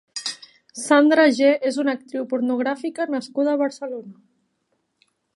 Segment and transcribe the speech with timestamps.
[0.83, 4.15] Sandra G és una actriu pornogràfica nascuda a Barcelona.